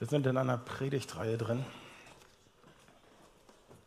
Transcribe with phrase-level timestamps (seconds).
[0.00, 1.62] Wir sind in einer Predigtreihe drin.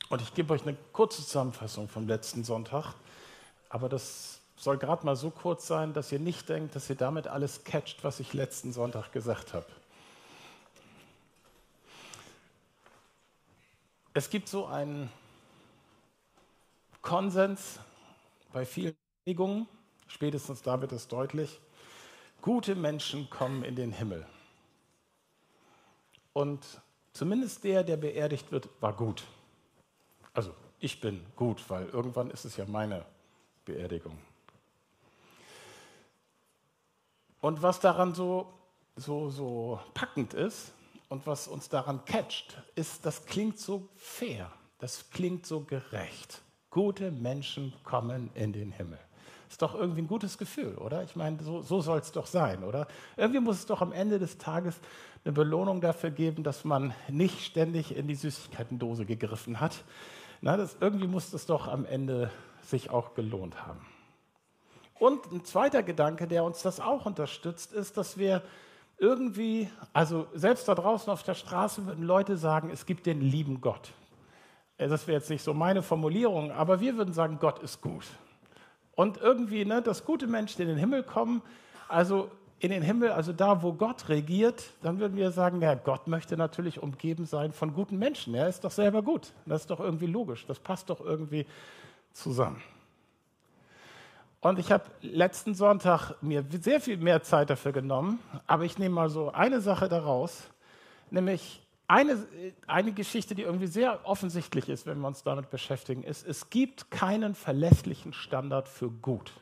[0.10, 2.94] Und ich gebe euch eine kurze Zusammenfassung vom letzten Sonntag.
[3.68, 7.26] Aber das soll gerade mal so kurz sein, dass ihr nicht denkt, dass ihr damit
[7.26, 9.65] alles catcht, was ich letzten Sonntag gesagt habe.
[14.14, 15.10] Es gibt so einen
[17.02, 17.80] Konsens
[18.52, 18.95] bei vielen
[19.26, 19.68] Bewegungen,
[20.05, 21.59] spätestens da wird es deutlich,
[22.44, 24.27] gute Menschen kommen in den Himmel.
[26.34, 26.81] Und
[27.13, 29.23] zumindest der, der beerdigt wird, war gut.
[30.34, 33.05] Also ich bin gut, weil irgendwann ist es ja meine
[33.63, 34.17] Beerdigung.
[37.40, 38.52] Und was daran so,
[38.95, 40.71] so, so packend ist
[41.09, 46.41] und was uns daran catcht, ist, das klingt so fair, das klingt so gerecht.
[46.70, 48.99] Gute Menschen kommen in den Himmel.
[49.53, 51.03] Ist doch irgendwie ein gutes Gefühl, oder?
[51.03, 52.88] Ich meine, so, so soll es doch sein, oder?
[53.17, 54.76] Irgendwie muss es doch am Ende des Tages
[55.23, 59.84] eine Belohnung dafür geben, dass man nicht ständig in die Süßigkeitendose gegriffen hat.
[60.41, 62.31] Na, das, irgendwie muss das doch am Ende
[62.63, 63.85] sich auch gelohnt haben.
[64.98, 68.42] Und ein zweiter Gedanke, der uns das auch unterstützt, ist, dass wir
[68.98, 73.62] irgendwie, also selbst da draußen auf der Straße würden Leute sagen, es gibt den lieben
[73.62, 73.92] Gott.
[74.80, 78.06] Das wäre jetzt nicht so meine Formulierung, aber wir würden sagen, Gott ist gut.
[78.96, 81.42] Und irgendwie, ne, dass gute Menschen in den Himmel kommen,
[81.88, 86.08] also in den Himmel, also da, wo Gott regiert, dann würden wir sagen, ja, Gott
[86.08, 88.34] möchte natürlich umgeben sein von guten Menschen.
[88.36, 89.34] Er ist doch selber gut.
[89.46, 90.46] Das ist doch irgendwie logisch.
[90.48, 91.46] Das passt doch irgendwie
[92.14, 92.62] zusammen.
[94.40, 98.96] Und ich habe letzten Sonntag mir sehr viel mehr Zeit dafür genommen, aber ich nehme
[98.96, 100.50] mal so eine Sache daraus,
[101.10, 102.26] nämlich eine,
[102.67, 106.92] eine Geschichte, die irgendwie sehr offensichtlich ist, wenn wir uns damit beschäftigen, ist, es gibt
[106.92, 109.34] keinen verlässlichen Standard für gut.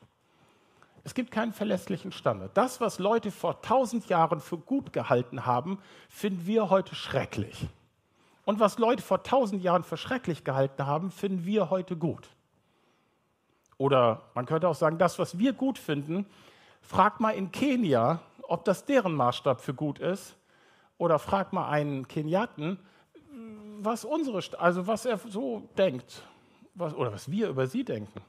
[1.03, 2.51] Es gibt keinen verlässlichen Standard.
[2.55, 7.67] Das, was Leute vor tausend Jahren für gut gehalten haben, finden wir heute schrecklich.
[8.45, 12.29] Und was Leute vor tausend Jahren für schrecklich gehalten haben, finden wir heute gut.
[13.77, 16.25] Oder man könnte auch sagen, das, was wir gut finden,
[16.81, 20.35] frag mal in Kenia, ob das deren Maßstab für gut ist
[21.01, 22.77] oder frag mal einen Keniaten,
[23.79, 26.21] was unsere, also was er so denkt,
[26.75, 28.21] was, oder was wir über sie denken.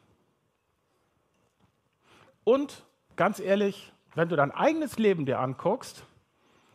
[2.45, 2.83] Und
[3.15, 6.03] ganz ehrlich, wenn du dein eigenes Leben dir anguckst,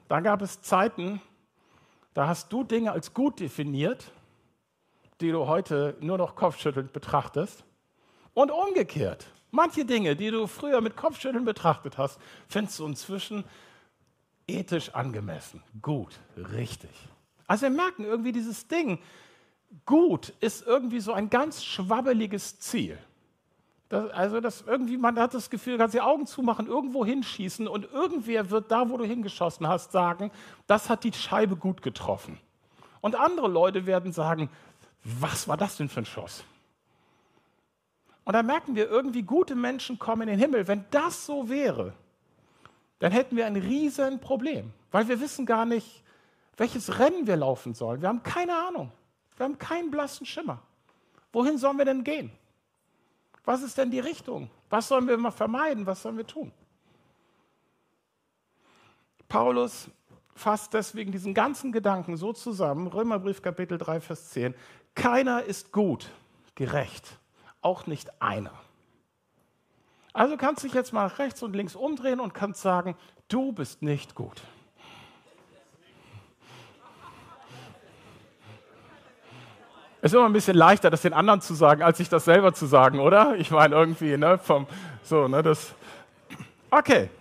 [0.07, 1.19] dann gab es Zeiten,
[2.13, 4.11] da hast du Dinge als gut definiert,
[5.19, 7.63] die du heute nur noch kopfschüttelnd betrachtest.
[8.35, 13.45] Und umgekehrt, manche Dinge, die du früher mit Kopfschütteln betrachtet hast, findest du inzwischen
[14.47, 16.91] ethisch angemessen, gut, richtig.
[17.47, 18.99] Also wir merken irgendwie dieses Ding,
[19.85, 22.97] gut ist irgendwie so ein ganz schwabbeliges Ziel.
[23.89, 27.67] Das, also das irgendwie, man hat das Gefühl, du kannst die Augen zumachen, irgendwo hinschießen
[27.67, 30.31] und irgendwer wird da, wo du hingeschossen hast, sagen,
[30.67, 32.37] das hat die Scheibe gut getroffen.
[32.99, 34.49] Und andere Leute werden sagen,
[35.03, 36.43] was war das denn für ein Schuss?
[38.25, 40.67] Und da merken wir irgendwie, gute Menschen kommen in den Himmel.
[40.67, 41.93] Wenn das so wäre,
[42.99, 46.03] dann hätten wir ein riesen Problem, weil wir wissen gar nicht,
[46.57, 48.01] welches Rennen wir laufen sollen.
[48.01, 48.91] Wir haben keine Ahnung.
[49.35, 50.59] Wir haben keinen blassen Schimmer.
[51.31, 52.31] Wohin sollen wir denn gehen?
[53.45, 54.49] Was ist denn die Richtung?
[54.69, 55.85] Was sollen wir mal vermeiden?
[55.85, 56.51] Was sollen wir tun?
[59.29, 59.89] Paulus
[60.33, 64.53] fasst deswegen diesen ganzen Gedanken so zusammen, Römerbrief Kapitel 3, Vers 10,
[64.95, 66.09] keiner ist gut,
[66.55, 67.19] gerecht,
[67.61, 68.53] auch nicht einer.
[70.17, 72.97] Also kannst du dich jetzt mal rechts und links umdrehen und kannst sagen,
[73.27, 74.41] du bist nicht gut.
[80.01, 82.51] Es ist immer ein bisschen leichter, das den anderen zu sagen, als sich das selber
[82.55, 83.35] zu sagen, oder?
[83.35, 84.65] Ich meine irgendwie, ne, vom,
[85.03, 85.75] so, ne, das.
[86.71, 87.11] Okay.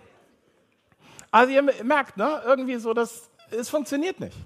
[1.29, 4.37] Also ihr merkt, ne, irgendwie so, das, es funktioniert nicht.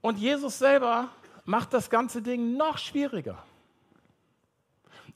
[0.00, 1.10] Und Jesus selber
[1.44, 3.44] macht das ganze Ding noch schwieriger.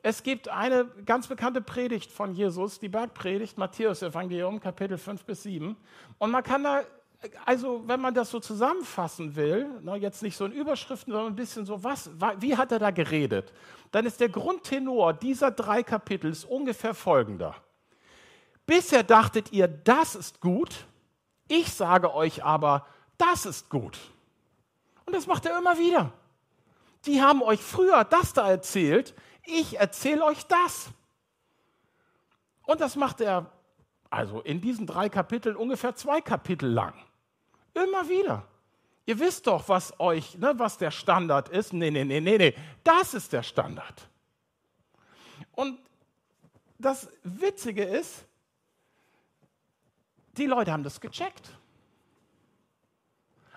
[0.04, 5.44] Es gibt eine ganz bekannte Predigt von Jesus, die Bergpredigt, Matthäus Evangelium, Kapitel 5 bis
[5.44, 5.76] 7.
[6.18, 6.82] Und man kann da,
[7.46, 11.36] also wenn man das so zusammenfassen will, ne, jetzt nicht so in Überschriften, sondern ein
[11.36, 13.52] bisschen so, was, wie hat er da geredet?
[13.92, 17.54] Dann ist der Grundtenor dieser drei Kapitel ungefähr folgender.
[18.66, 20.84] Bisher dachtet ihr, das ist gut,
[21.46, 22.86] ich sage euch aber,
[23.18, 23.98] das ist gut.
[25.06, 26.12] Und das macht er immer wieder.
[27.06, 30.90] Die haben euch früher das da erzählt, ich erzähle euch das.
[32.64, 33.50] Und das macht er
[34.10, 36.94] also in diesen drei Kapiteln ungefähr zwei Kapitel lang.
[37.74, 38.46] Immer wieder.
[39.06, 41.72] Ihr wisst doch, was euch, ne, was der Standard ist.
[41.72, 42.54] Nee, nee, nee, nee, nee.
[42.84, 44.08] Das ist der Standard.
[45.52, 45.78] Und
[46.78, 48.24] das Witzige ist,
[50.36, 51.50] die Leute haben das gecheckt.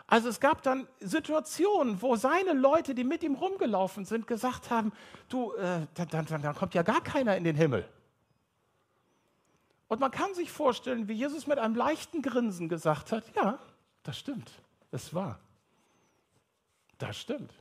[0.07, 4.94] Also es gab dann Situationen, wo seine Leute, die mit ihm rumgelaufen sind, gesagt haben,
[5.30, 7.90] du, äh, dann, dann, dann kommt ja gar keiner in den Himmel.
[9.88, 13.60] Und man kann sich vorstellen, wie Jesus mit einem leichten Grinsen gesagt hat, ja,
[14.04, 14.52] das stimmt,
[14.92, 15.40] es war.
[16.98, 17.54] Das stimmt.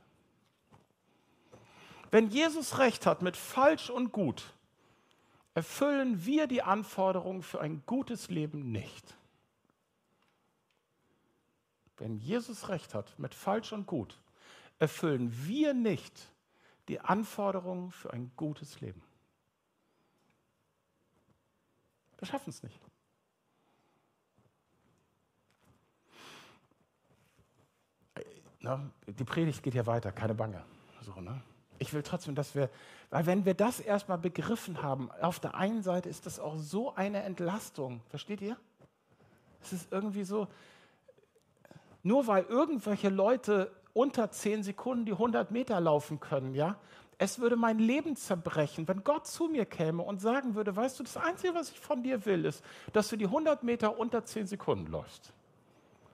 [2.10, 4.44] Wenn Jesus recht hat mit falsch und gut,
[5.54, 9.16] erfüllen wir die Anforderungen für ein gutes Leben nicht.
[11.96, 14.20] Wenn Jesus recht hat mit falsch und gut,
[14.78, 16.30] erfüllen wir nicht
[16.88, 19.02] die Anforderungen für ein gutes Leben.
[22.18, 22.80] Wir schaffen es nicht.
[28.60, 30.64] Na, die Predigt geht ja weiter, keine Bange.
[31.02, 31.42] So, ne?
[31.78, 32.70] Ich will trotzdem, dass wir,
[33.10, 36.94] weil wenn wir das erstmal begriffen haben, auf der einen Seite ist das auch so
[36.94, 38.56] eine Entlastung, versteht ihr?
[39.60, 40.48] Es ist irgendwie so,
[42.04, 46.76] nur weil irgendwelche Leute unter zehn Sekunden die 100 Meter laufen können, ja,
[47.18, 51.04] es würde mein Leben zerbrechen, wenn Gott zu mir käme und sagen würde, weißt du,
[51.04, 52.62] das Einzige, was ich von dir will, ist,
[52.92, 55.32] dass du die 100 Meter unter 10 Sekunden läufst.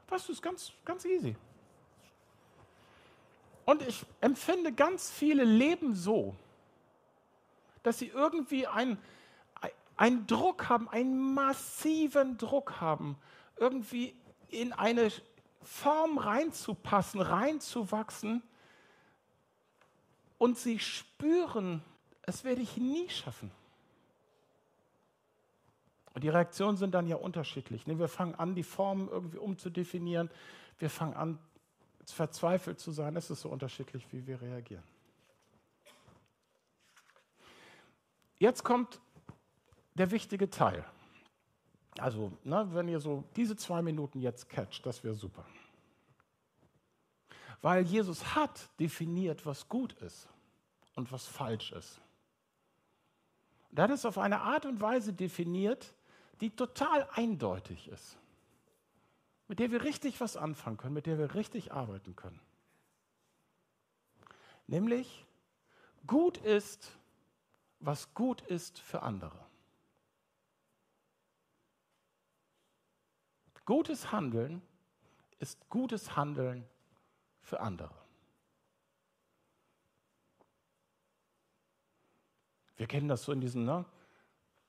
[0.08, 1.36] Weißt du, ist ganz, ganz easy.
[3.64, 6.34] Und ich empfinde ganz viele Leben so,
[7.82, 8.98] dass sie irgendwie einen,
[9.96, 13.16] einen Druck haben, einen massiven Druck haben,
[13.56, 14.14] irgendwie
[14.48, 15.10] in eine
[15.62, 18.42] Form reinzupassen, reinzuwachsen,
[20.40, 21.82] und sie spüren,
[22.22, 23.50] es werde ich nie schaffen.
[26.14, 27.86] Und die Reaktionen sind dann ja unterschiedlich.
[27.86, 27.98] Ne?
[27.98, 30.30] Wir fangen an, die Formen irgendwie umzudefinieren.
[30.78, 31.38] Wir fangen an,
[32.06, 33.16] verzweifelt zu sein.
[33.16, 34.82] Es ist so unterschiedlich, wie wir reagieren.
[38.38, 38.98] Jetzt kommt
[39.94, 40.86] der wichtige Teil.
[42.00, 45.44] Also, ne, wenn ihr so diese zwei Minuten jetzt catcht, das wäre super.
[47.62, 50.28] Weil Jesus hat definiert, was gut ist
[50.94, 52.00] und was falsch ist.
[53.70, 55.94] Und er hat es auf eine Art und Weise definiert,
[56.40, 58.16] die total eindeutig ist,
[59.46, 62.40] mit der wir richtig was anfangen können, mit der wir richtig arbeiten können.
[64.66, 65.26] Nämlich,
[66.06, 66.96] gut ist,
[67.80, 69.49] was gut ist für andere.
[73.70, 74.62] Gutes Handeln
[75.38, 76.64] ist gutes Handeln
[77.40, 77.94] für andere.
[82.76, 83.84] Wir kennen das so in diesen, ne?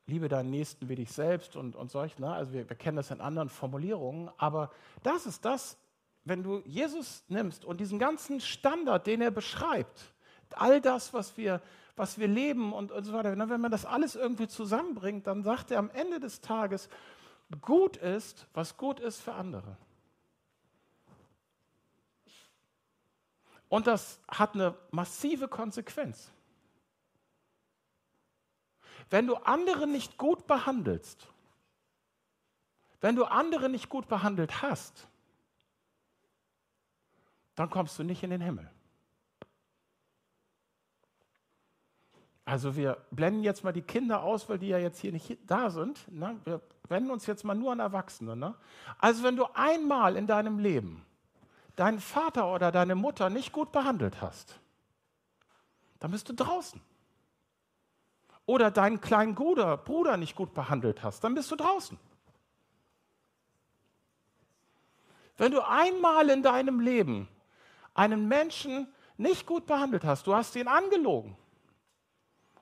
[0.05, 2.31] Liebe deinen Nächsten wie dich selbst und, und solch, ne?
[2.31, 4.69] Also wir, wir kennen das in anderen Formulierungen, aber
[5.01, 5.79] das ist das,
[6.23, 10.13] wenn du Jesus nimmst und diesen ganzen Standard, den er beschreibt,
[10.51, 11.59] all das, was wir,
[11.95, 13.49] was wir leben und, und so weiter, ne?
[13.49, 16.87] wenn man das alles irgendwie zusammenbringt, dann sagt er am Ende des Tages,
[17.61, 19.77] gut ist, was gut ist für andere.
[23.69, 26.29] Und das hat eine massive Konsequenz.
[29.09, 31.27] Wenn du andere nicht gut behandelst,
[32.99, 35.07] wenn du andere nicht gut behandelt hast,
[37.55, 38.69] dann kommst du nicht in den Himmel.
[42.45, 45.69] Also wir blenden jetzt mal die Kinder aus, weil die ja jetzt hier nicht da
[45.69, 46.11] sind.
[46.11, 46.39] Ne?
[46.43, 48.35] Wir wenden uns jetzt mal nur an Erwachsene.
[48.35, 48.53] Ne?
[48.99, 51.03] Also wenn du einmal in deinem Leben
[51.75, 54.59] deinen Vater oder deine Mutter nicht gut behandelt hast,
[55.99, 56.79] dann bist du draußen.
[58.45, 61.97] Oder deinen kleinen Bruder, Bruder nicht gut behandelt hast, dann bist du draußen.
[65.37, 67.27] Wenn du einmal in deinem Leben
[67.93, 71.37] einen Menschen nicht gut behandelt hast, du hast ihn angelogen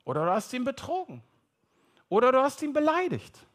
[0.06, 1.24] oder du hast ihn betrogen
[2.08, 3.46] oder du hast ihn beleidigt,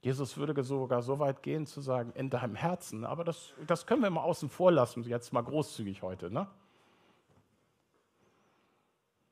[0.00, 4.02] Jesus würde sogar so weit gehen zu sagen, in deinem Herzen, aber das, das können
[4.02, 6.30] wir mal außen vor lassen, jetzt mal großzügig heute.
[6.30, 6.46] Ne?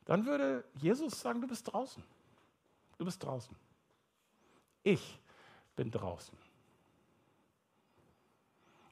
[0.05, 2.03] Dann würde Jesus sagen, du bist draußen.
[2.99, 3.55] Du bist draußen.
[4.83, 5.21] Ich
[5.77, 6.37] bin draußen.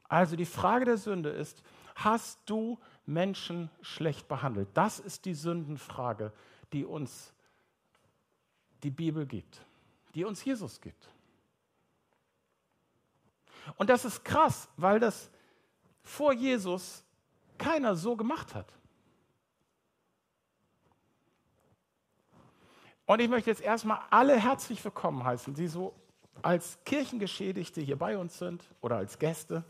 [0.09, 1.62] Also die Frage der Sünde ist,
[1.97, 4.69] hast du Menschen schlecht behandelt?
[4.75, 6.33] Das ist die Sündenfrage,
[6.73, 7.33] die uns
[8.83, 9.64] die Bibel gibt,
[10.14, 11.09] die uns Jesus gibt.
[13.76, 15.30] Und das ist krass, weil das
[16.02, 17.04] vor Jesus
[17.59, 18.73] keiner so gemacht hat.
[23.06, 25.94] Und ich möchte jetzt erstmal alle herzlich willkommen heißen, die so
[26.42, 29.64] als Kirchengeschädigte hier bei uns sind oder als Gäste.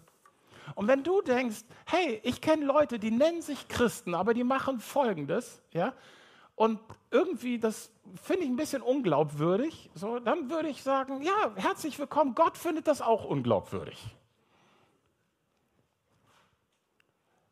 [0.75, 4.81] Und wenn du denkst, hey, ich kenne Leute, die nennen sich Christen, aber die machen
[4.81, 5.93] Folgendes, ja,
[6.57, 6.81] und
[7.11, 7.91] irgendwie, das
[8.23, 12.87] finde ich ein bisschen unglaubwürdig, so, dann würde ich sagen, ja, herzlich willkommen, Gott findet
[12.87, 13.99] das auch unglaubwürdig.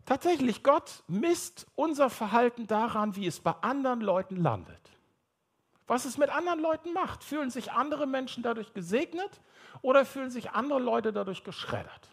[0.05, 4.81] Tatsächlich, Gott misst unser Verhalten daran, wie es bei anderen Leuten landet.
[5.87, 7.23] Was es mit anderen Leuten macht.
[7.23, 9.41] Fühlen sich andere Menschen dadurch gesegnet
[9.81, 12.09] oder fühlen sich andere Leute dadurch geschreddert?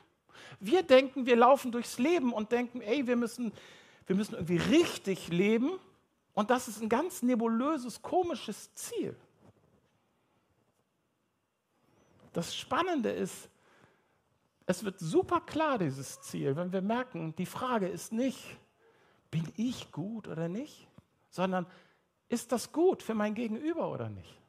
[0.59, 3.53] Wir denken, wir laufen durchs Leben und denken, ey, wir müssen,
[4.05, 5.71] wir müssen irgendwie richtig leben.
[6.33, 9.15] Und das ist ein ganz nebulöses, komisches Ziel.
[12.33, 13.49] Das Spannende ist,
[14.65, 18.57] es wird super klar, dieses Ziel, wenn wir merken, die Frage ist nicht,
[19.31, 20.87] bin ich gut oder nicht,
[21.29, 21.65] sondern
[22.27, 24.39] ist das gut für mein Gegenüber oder nicht?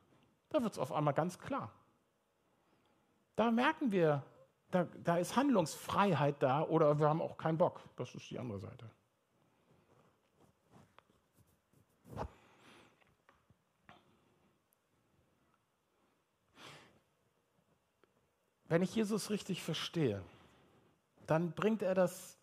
[0.51, 1.73] Da wird es auf einmal ganz klar.
[3.37, 4.23] Da merken wir,
[4.71, 7.81] da, da ist Handlungsfreiheit da oder wir haben auch keinen Bock.
[7.97, 8.91] Das ist die andere Seite.
[18.71, 20.23] Wenn ich Jesus richtig verstehe,
[21.27, 22.39] dann bringt er das,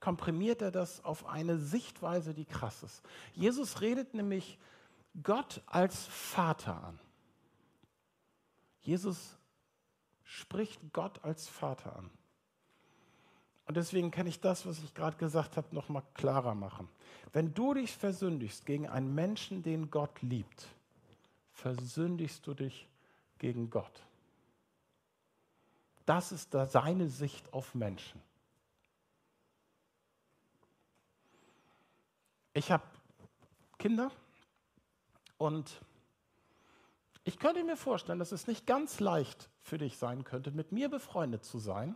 [0.00, 3.02] komprimiert er das auf eine Sichtweise, die krass ist.
[3.34, 4.58] Jesus redet nämlich
[5.22, 6.98] Gott als Vater an.
[8.80, 9.36] Jesus
[10.24, 12.08] spricht Gott als Vater an.
[13.66, 16.88] Und deswegen kann ich das, was ich gerade gesagt habe, noch mal klarer machen.
[17.34, 20.66] Wenn du dich versündigst gegen einen Menschen, den Gott liebt,
[21.52, 22.88] versündigst du dich
[23.38, 24.07] gegen Gott.
[26.08, 28.22] Das ist da seine Sicht auf Menschen.
[32.54, 32.82] Ich habe
[33.76, 34.10] Kinder
[35.36, 35.82] und
[37.24, 40.88] ich könnte mir vorstellen, dass es nicht ganz leicht für dich sein könnte, mit mir
[40.88, 41.94] befreundet zu sein,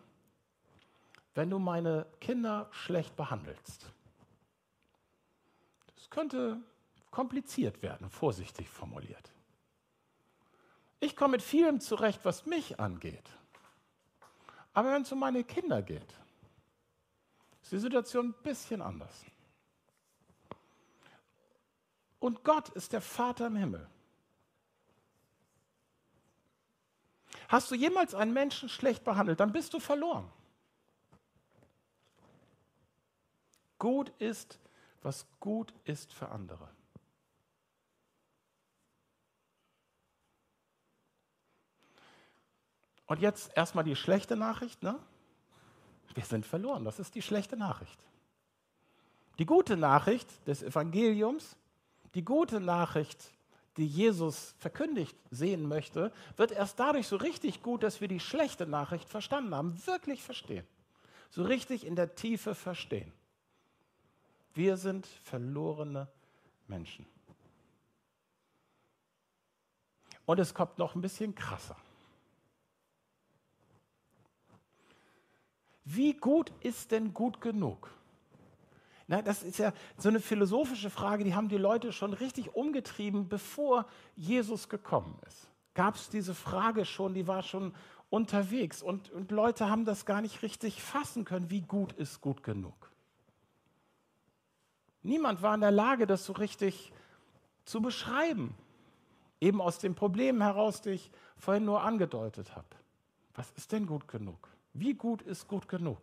[1.35, 3.91] wenn du meine Kinder schlecht behandelst.
[5.95, 6.61] Das könnte
[7.11, 9.33] kompliziert werden, vorsichtig formuliert.
[11.01, 13.31] Ich komme mit vielem zurecht, was mich angeht.
[14.73, 16.15] Aber wenn es um meine Kinder geht,
[17.63, 19.25] ist die Situation ein bisschen anders.
[22.19, 23.89] Und Gott ist der Vater im Himmel.
[27.49, 30.31] Hast du jemals einen Menschen schlecht behandelt, dann bist du verloren.
[33.79, 34.59] Gut ist,
[35.03, 36.71] was gut ist für andere.
[43.13, 44.83] Und jetzt erstmal die schlechte Nachricht.
[44.83, 44.99] Ne?
[46.15, 46.83] Wir sind verloren.
[46.87, 48.03] Das ist die schlechte Nachricht.
[49.39, 51.59] Die gute Nachricht des Evangeliums,
[52.15, 53.23] die gute Nachricht,
[53.77, 58.67] die Jesus verkündigt sehen möchte, wird erst dadurch so richtig gut, dass wir die schlechte
[58.67, 60.67] Nachricht verstanden haben, wirklich verstehen.
[61.29, 63.13] So richtig in der Tiefe verstehen.
[64.55, 66.09] Wir sind verlorene
[66.67, 67.05] Menschen.
[70.25, 71.77] Und es kommt noch ein bisschen krasser.
[75.85, 77.91] Wie gut ist denn gut genug?
[79.09, 83.29] Na, das ist ja so eine philosophische Frage, die haben die Leute schon richtig umgetrieben,
[83.29, 83.87] bevor
[84.17, 85.51] Jesus gekommen ist.
[85.75, 87.75] Gab es diese Frage schon, die war schon
[88.11, 92.43] unterwegs und, und Leute haben das gar nicht richtig fassen können, wie gut ist gut
[92.43, 92.93] genug.
[95.03, 96.93] Niemand war in der Lage, das so richtig
[97.65, 98.55] zu beschreiben.
[99.41, 102.69] Eben aus dem Problem heraus, die ich vorhin nur angedeutet habe.
[103.35, 104.52] Was ist denn gut genug?
[104.75, 105.99] Wie gut ist gut genug?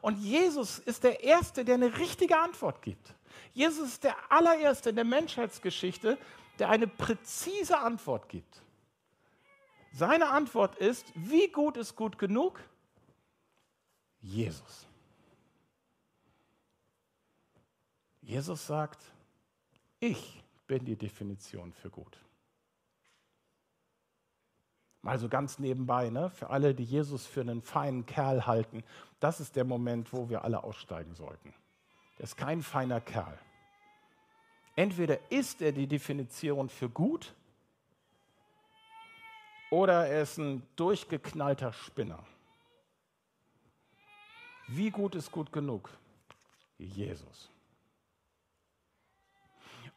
[0.00, 3.14] Und Jesus ist der Erste, der eine richtige Antwort gibt.
[3.52, 6.18] Jesus ist der allererste in der Menschheitsgeschichte,
[6.58, 8.62] der eine präzise Antwort gibt.
[9.92, 12.60] Seine Antwort ist, wie gut ist gut genug?
[14.20, 14.86] Jesus.
[18.22, 19.02] Jesus sagt,
[19.98, 22.16] ich bin die Definition für gut.
[25.02, 26.30] Mal so ganz nebenbei, ne?
[26.30, 28.84] für alle, die Jesus für einen feinen Kerl halten,
[29.18, 31.54] das ist der Moment, wo wir alle aussteigen sollten.
[32.18, 33.38] Er ist kein feiner Kerl.
[34.76, 37.34] Entweder ist er die Definition für gut
[39.70, 42.18] oder er ist ein durchgeknallter Spinner.
[44.68, 45.90] Wie gut ist gut genug?
[46.78, 47.50] Jesus.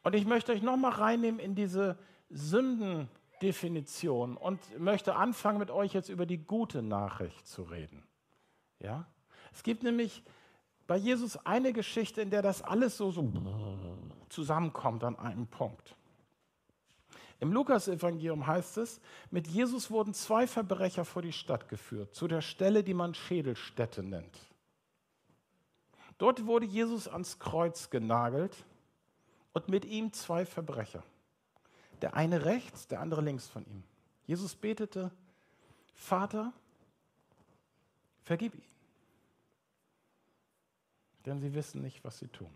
[0.03, 1.97] Und ich möchte euch nochmal reinnehmen in diese
[2.29, 3.09] Sünden.
[3.43, 8.01] Definition und möchte anfangen, mit euch jetzt über die gute Nachricht zu reden.
[8.79, 9.05] Ja?
[9.51, 10.23] Es gibt nämlich
[10.87, 13.29] bei Jesus eine Geschichte, in der das alles so, so
[14.29, 15.95] zusammenkommt an einem Punkt.
[17.41, 22.41] Im Lukas-Evangelium heißt es, mit Jesus wurden zwei Verbrecher vor die Stadt geführt, zu der
[22.41, 24.39] Stelle, die man Schädelstätte nennt.
[26.17, 28.55] Dort wurde Jesus ans Kreuz genagelt
[29.51, 31.03] und mit ihm zwei Verbrecher.
[32.03, 33.81] Der eine rechts, der andere links von ihm.
[34.27, 35.09] Jesus betete,
[35.93, 36.51] Vater,
[38.23, 38.65] vergib ihnen,
[41.25, 42.51] denn sie wissen nicht, was sie tun.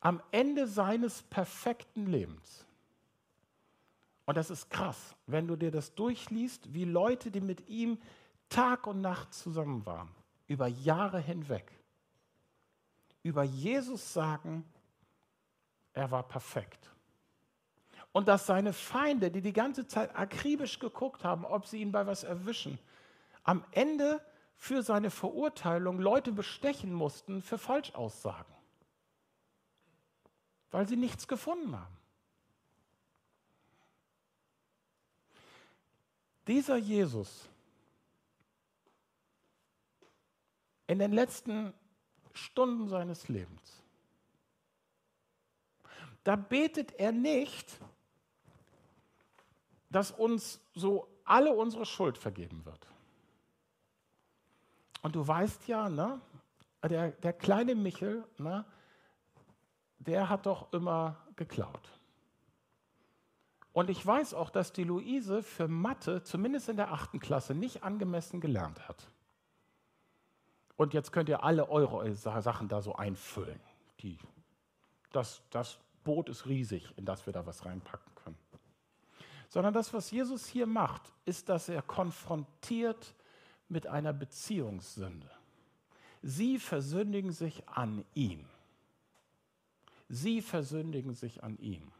[0.00, 2.66] Am Ende seines perfekten Lebens,
[4.24, 7.96] und das ist krass, wenn du dir das durchliest, wie Leute, die mit ihm
[8.48, 10.10] Tag und Nacht zusammen waren,
[10.48, 11.70] über Jahre hinweg,
[13.22, 14.64] über Jesus sagen,
[15.96, 16.90] er war perfekt.
[18.12, 22.06] Und dass seine Feinde, die die ganze Zeit akribisch geguckt haben, ob sie ihn bei
[22.06, 22.78] was erwischen,
[23.44, 24.20] am Ende
[24.56, 28.54] für seine Verurteilung Leute bestechen mussten für Falschaussagen,
[30.70, 31.96] weil sie nichts gefunden haben.
[36.46, 37.48] Dieser Jesus
[40.86, 41.72] in den letzten
[42.32, 43.75] Stunden seines Lebens,
[46.26, 47.78] da betet er nicht,
[49.90, 52.88] dass uns so alle unsere Schuld vergeben wird.
[55.02, 56.20] Und du weißt ja, ne,
[56.82, 58.64] der, der kleine Michel, ne,
[60.00, 61.92] der hat doch immer geklaut.
[63.72, 67.84] Und ich weiß auch, dass die Luise für Mathe, zumindest in der achten Klasse, nicht
[67.84, 69.12] angemessen gelernt hat.
[70.76, 73.60] Und jetzt könnt ihr alle eure Sachen da so einfüllen.
[74.00, 74.18] Die,
[75.12, 78.38] das, das Boot ist riesig, in das wir da was reinpacken können.
[79.50, 83.14] Sondern das, was Jesus hier macht, ist, dass er konfrontiert
[83.68, 85.30] mit einer Beziehungssünde.
[86.22, 88.46] Sie versündigen sich an ihm.
[90.08, 91.92] Sie versündigen sich an ihm.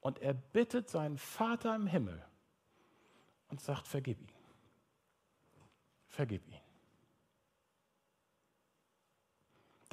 [0.00, 2.24] Und er bittet seinen Vater im Himmel
[3.48, 4.34] und sagt, vergib ihn
[6.14, 6.63] vergib ihn.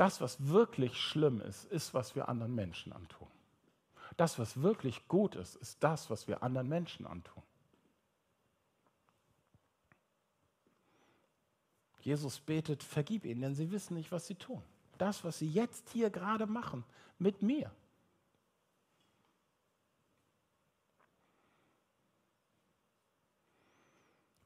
[0.01, 3.27] Das, was wirklich schlimm ist, ist, was wir anderen Menschen antun.
[4.17, 7.44] Das, was wirklich gut ist, ist das, was wir anderen Menschen antun.
[12.00, 14.64] Jesus betet, vergib ihnen, denn sie wissen nicht, was sie tun.
[14.98, 16.83] Das, was sie jetzt hier gerade machen,
[17.20, 17.70] mit mir.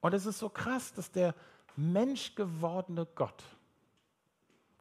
[0.01, 1.33] Und es ist so krass, dass der
[1.77, 3.41] menschgewordene Gott,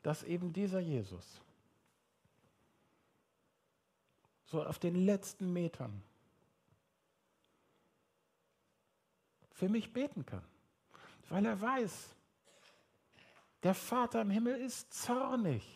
[0.04, 1.40] dass eben dieser Jesus
[4.44, 6.02] so auf den letzten Metern
[9.50, 10.44] für mich beten kann,
[11.30, 12.14] weil er weiß,
[13.62, 15.66] der Vater im Himmel ist zornig.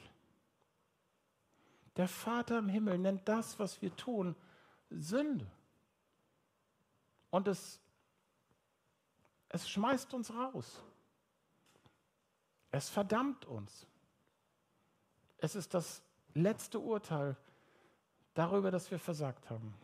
[1.96, 4.36] Der Vater im Himmel nennt das, was wir tun,
[4.90, 5.50] Sünde.
[7.30, 7.80] Und es,
[9.48, 10.82] es schmeißt uns raus.
[12.70, 13.88] Es verdammt uns.
[15.38, 16.03] Es ist das
[16.35, 17.37] letzte Urteil
[18.35, 19.74] darüber, dass wir versagt haben.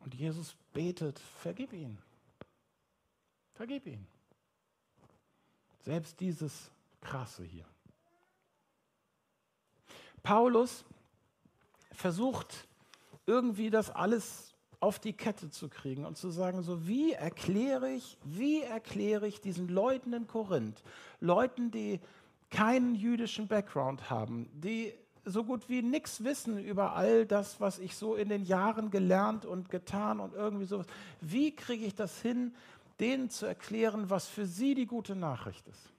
[0.00, 1.98] Und Jesus betet, vergib ihn.
[3.54, 4.06] Vergib ihn.
[5.80, 7.64] Selbst dieses Krasse hier.
[10.22, 10.84] Paulus
[11.92, 12.66] versucht
[13.26, 18.16] irgendwie das alles auf die Kette zu kriegen und zu sagen, so wie erkläre ich,
[18.24, 20.82] wie erkläre ich diesen Leuten in Korinth,
[21.20, 22.00] Leuten, die
[22.50, 27.96] keinen jüdischen Background haben, die so gut wie nichts wissen über all das, was ich
[27.96, 30.86] so in den Jahren gelernt und getan und irgendwie sowas.
[31.20, 32.54] Wie kriege ich das hin,
[33.00, 35.92] denen zu erklären, was für sie die gute Nachricht ist?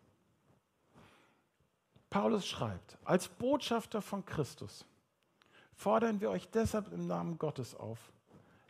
[2.10, 4.86] Paulus schreibt, als Botschafter von Christus
[5.76, 8.00] fordern wir euch deshalb im Namen Gottes auf,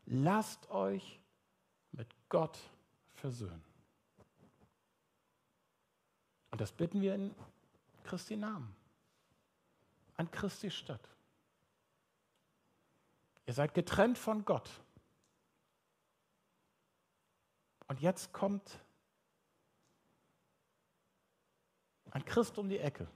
[0.08, 1.20] lasst euch
[1.92, 2.58] mit Gott
[3.14, 3.64] versöhnen.
[6.52, 7.36] Und das bitten wir in
[8.04, 8.76] Christi Namen,
[10.16, 11.08] an Christi Stadt.
[13.46, 14.70] Ihr seid getrennt von Gott.
[17.88, 18.80] Und jetzt kommt
[22.12, 23.08] ein Christ um die Ecke.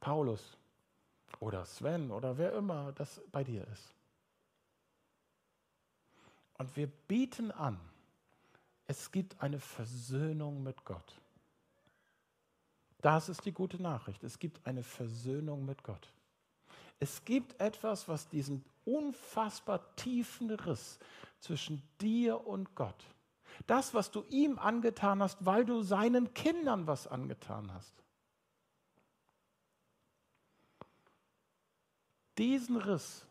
[0.00, 0.56] Paulus
[1.40, 3.94] oder Sven oder wer immer das bei dir ist.
[6.62, 7.76] Und wir bieten an,
[8.86, 11.20] es gibt eine Versöhnung mit Gott.
[13.00, 14.22] Das ist die gute Nachricht.
[14.22, 16.12] Es gibt eine Versöhnung mit Gott.
[17.00, 21.00] Es gibt etwas, was diesen unfassbar tiefen Riss
[21.40, 23.08] zwischen dir und Gott,
[23.66, 28.04] das, was du ihm angetan hast, weil du seinen Kindern was angetan hast,
[32.38, 33.26] diesen Riss,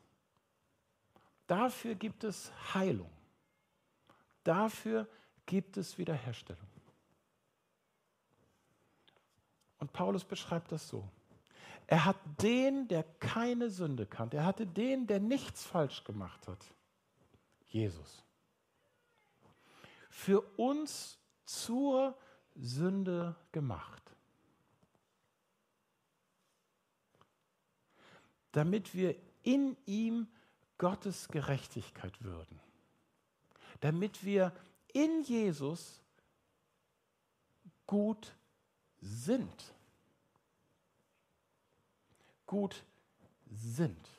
[1.48, 3.10] dafür gibt es Heilung.
[4.44, 5.08] Dafür
[5.46, 6.68] gibt es Wiederherstellung.
[9.80, 11.10] Und Paulus beschreibt das so.
[11.88, 16.64] Er hat den, der keine Sünde kannte, er hatte den, der nichts falsch gemacht hat,
[17.68, 18.24] Jesus,
[20.10, 22.18] für uns zur
[22.56, 24.16] Sünde gemacht.
[28.52, 30.28] Damit wir in ihm
[30.78, 32.60] Gottes Gerechtigkeit würden.
[33.82, 34.54] Damit wir
[34.94, 36.02] in Jesus
[37.86, 38.34] gut
[39.02, 39.74] sind.
[42.46, 42.84] Gut
[43.52, 44.10] sind.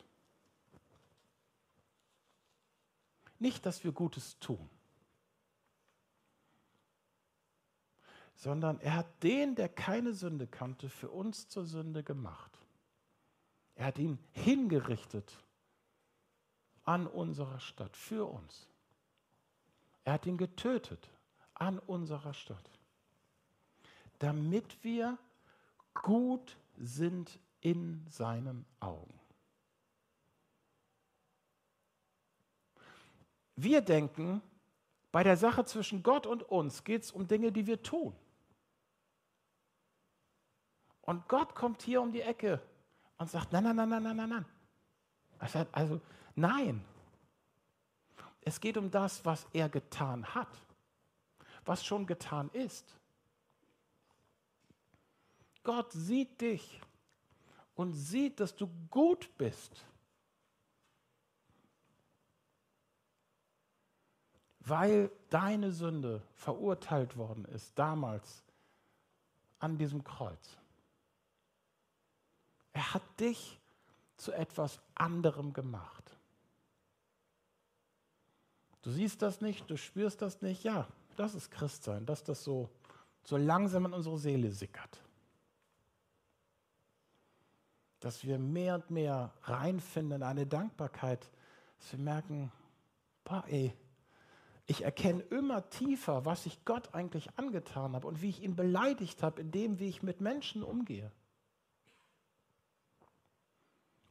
[3.39, 4.69] Nicht, dass wir Gutes tun,
[8.35, 12.57] sondern er hat den, der keine Sünde kannte, für uns zur Sünde gemacht.
[13.75, 15.37] Er hat ihn hingerichtet
[16.83, 18.67] an unserer Stadt, für uns.
[20.03, 21.09] Er hat ihn getötet
[21.53, 22.69] an unserer Stadt,
[24.19, 25.17] damit wir
[25.93, 29.19] gut sind in seinen Augen.
[33.55, 34.41] Wir denken,
[35.11, 38.15] bei der Sache zwischen Gott und uns geht es um Dinge, die wir tun.
[41.01, 42.61] Und Gott kommt hier um die Ecke
[43.17, 44.45] und sagt, nein, nein, nein, nein, nein, nein, nein.
[45.71, 46.01] Also,
[46.35, 46.83] nein.
[48.45, 50.49] Es geht um das, was er getan hat,
[51.65, 52.95] was schon getan ist.
[55.63, 56.81] Gott sieht dich
[57.75, 59.85] und sieht, dass du gut bist.
[64.59, 68.43] Weil deine Sünde verurteilt worden ist damals
[69.59, 70.57] an diesem Kreuz.
[72.73, 73.59] Er hat dich
[74.17, 76.12] zu etwas anderem gemacht.
[78.83, 80.63] Du siehst das nicht, du spürst das nicht.
[80.63, 82.69] Ja, das ist Christsein, dass das so,
[83.23, 85.01] so langsam in unsere Seele sickert.
[88.01, 91.31] Dass wir mehr und mehr reinfinden in eine Dankbarkeit,
[91.79, 92.51] dass wir merken,
[93.23, 93.73] boah, ey,
[94.65, 99.23] ich erkenne immer tiefer, was ich Gott eigentlich angetan habe und wie ich ihn beleidigt
[99.23, 101.11] habe, in dem, wie ich mit Menschen umgehe.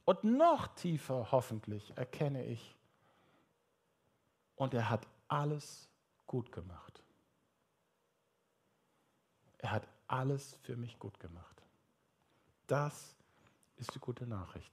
[0.05, 2.75] Und noch tiefer hoffentlich erkenne ich,
[4.63, 5.89] und er hat alles
[6.25, 7.03] gut gemacht.
[9.57, 11.61] Er hat alles für mich gut gemacht.
[12.67, 13.13] Das
[13.75, 14.71] ist die gute Nachricht.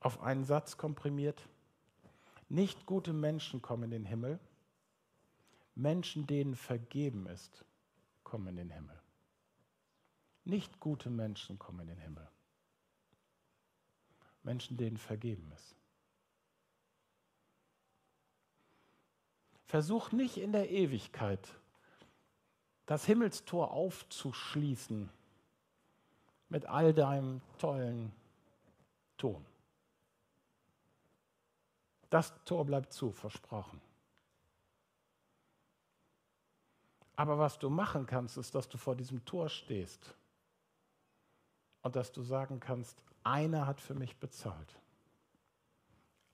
[0.00, 1.42] Auf einen Satz komprimiert,
[2.50, 4.38] nicht gute Menschen kommen in den Himmel,
[5.74, 7.64] Menschen, denen vergeben ist,
[8.24, 9.00] kommen in den Himmel.
[10.44, 12.28] Nicht gute Menschen kommen in den Himmel.
[14.46, 15.74] Menschen, denen vergeben ist.
[19.66, 21.52] Versuch nicht in der Ewigkeit
[22.86, 25.10] das Himmelstor aufzuschließen
[26.48, 28.12] mit all deinem tollen
[29.18, 29.44] Ton.
[32.08, 33.80] Das Tor bleibt zu, versprochen.
[37.16, 40.14] Aber was du machen kannst, ist, dass du vor diesem Tor stehst
[41.82, 44.78] und dass du sagen kannst, einer hat für mich bezahlt.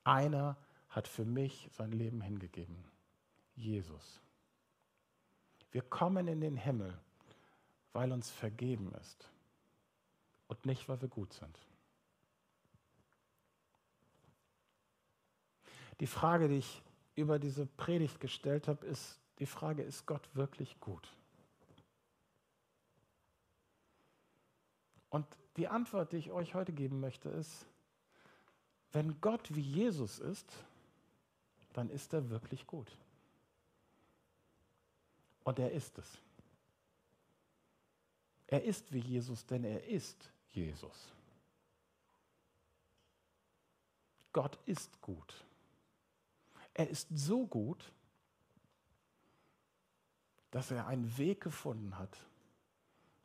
[0.04, 0.58] Einer
[0.90, 2.84] hat für mich sein Leben hingegeben.
[3.54, 4.20] Jesus.
[5.70, 7.00] Wir kommen in den Himmel,
[7.94, 9.30] weil uns vergeben ist
[10.48, 11.58] und nicht, weil wir gut sind.
[16.00, 16.82] Die Frage, die ich
[17.14, 21.16] über diese Predigt gestellt habe, ist die Frage, ist Gott wirklich gut?
[25.08, 25.26] Und
[25.56, 27.66] die Antwort, die ich euch heute geben möchte, ist,
[28.92, 30.52] wenn Gott wie Jesus ist,
[31.72, 32.96] dann ist er wirklich gut.
[35.44, 36.18] Und er ist es.
[38.46, 41.10] Er ist wie Jesus, denn er ist Jesus.
[44.32, 45.42] Gott ist gut.
[46.74, 47.92] Er ist so gut,
[50.50, 52.16] dass er einen Weg gefunden hat,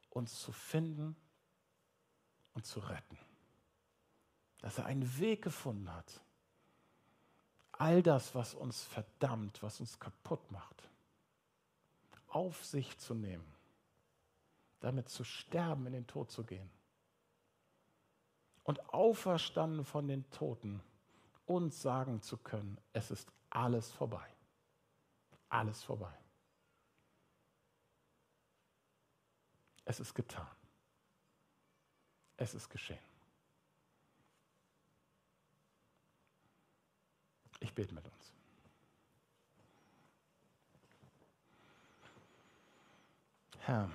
[0.09, 1.15] uns zu finden
[2.57, 3.19] und zu retten.
[4.61, 6.21] Dass er einen Weg gefunden hat,
[7.71, 10.89] all das, was uns verdammt, was uns kaputt macht,
[12.29, 13.45] auf sich zu nehmen,
[14.79, 16.67] damit zu sterben, in den Tod zu gehen.
[18.63, 20.81] Und auferstanden von den Toten,
[21.45, 24.27] uns sagen zu können, es ist alles vorbei.
[25.49, 26.17] Alles vorbei.
[29.85, 30.56] Es ist getan
[32.37, 32.99] es ist geschehen.
[37.59, 38.33] Ich bete mit uns.
[43.61, 43.91] Herr,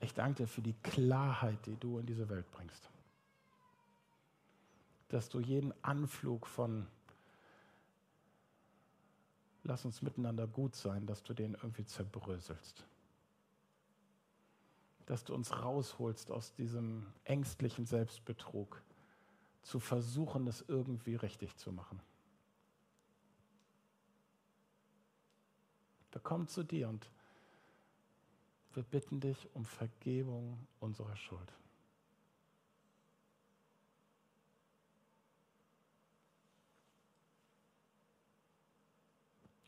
[0.00, 2.88] ich danke dir für die Klarheit, die du in diese Welt bringst.
[5.08, 6.86] Dass du jeden Anflug von
[9.64, 12.84] lass uns miteinander gut sein, dass du den irgendwie zerbröselst.
[15.10, 18.80] Dass du uns rausholst aus diesem ängstlichen Selbstbetrug,
[19.62, 22.00] zu versuchen, es irgendwie richtig zu machen.
[26.12, 27.10] Wir kommen zu dir und
[28.74, 31.52] wir bitten dich um Vergebung unserer Schuld.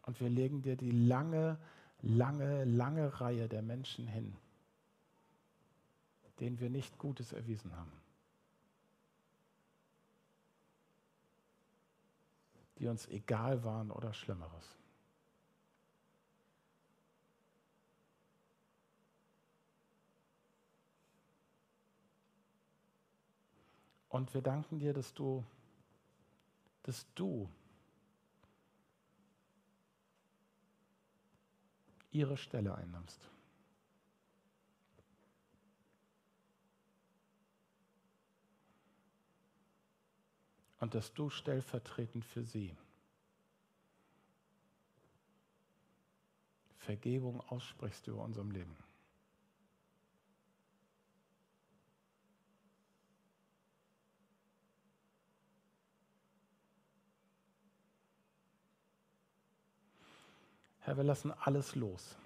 [0.03, 1.59] Und wir legen dir die lange,
[2.01, 4.37] lange, lange Reihe der Menschen hin,
[6.43, 7.93] denen wir nicht Gutes erwiesen haben.
[12.81, 14.77] Die uns egal waren oder Schlimmeres.
[24.09, 25.45] Und wir danken dir, dass du,
[26.83, 27.49] dass du
[32.11, 33.32] ihre Stelle einnimmst.
[40.83, 42.77] Und dass du stellvertretend für sie
[46.79, 48.77] Vergebung aussprichst über unserem Leben.
[60.81, 62.17] Herr, wir lassen alles los,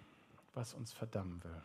[0.54, 1.62] was uns verdammen will,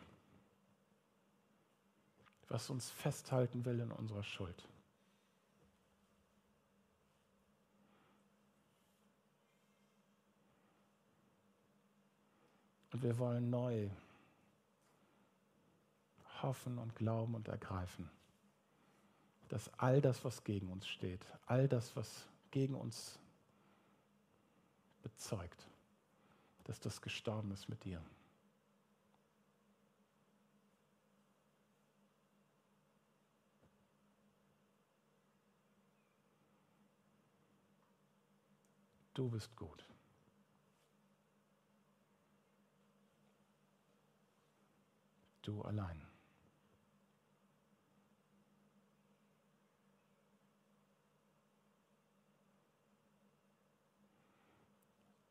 [2.48, 4.68] was uns festhalten will in unserer Schuld.
[13.02, 13.90] Wir wollen neu
[16.40, 18.08] hoffen und glauben und ergreifen,
[19.48, 23.18] dass all das, was gegen uns steht, all das, was gegen uns
[25.02, 25.66] bezeugt,
[26.62, 28.00] dass das gestorben ist mit dir.
[39.12, 39.91] Du bist gut.
[45.42, 46.00] du allein.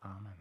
[0.01, 0.40] Amen.